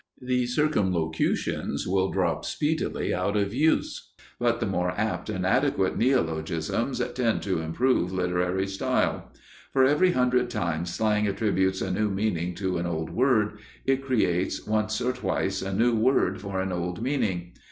[0.19, 6.99] The circumlocutions will drop speedily out of use, but the more apt and adequate neologisms
[7.13, 9.31] tend to improve literary style.
[9.71, 14.65] For every hundred times slang attributes a new meaning to an old word, it creates
[14.65, 17.51] once or twice a new word for an old meaning.